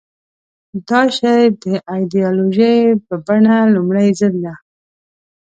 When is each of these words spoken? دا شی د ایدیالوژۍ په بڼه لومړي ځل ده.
دا 0.87 1.01
شی 1.17 1.41
د 1.63 1.65
ایدیالوژۍ 1.93 2.79
په 3.05 3.13
بڼه 3.25 3.57
لومړي 3.75 4.07
ځل 4.19 4.33
ده. 4.45 4.53